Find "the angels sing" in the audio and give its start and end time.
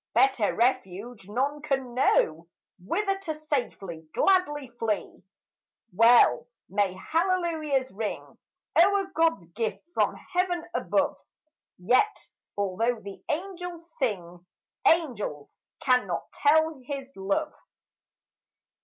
12.99-14.43